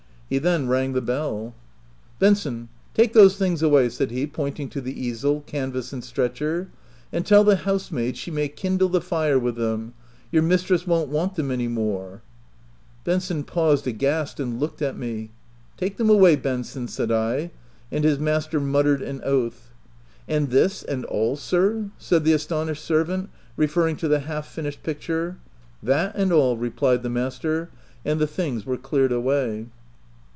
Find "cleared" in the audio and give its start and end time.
28.77-29.11